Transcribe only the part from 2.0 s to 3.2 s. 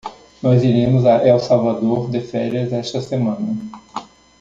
de férias esta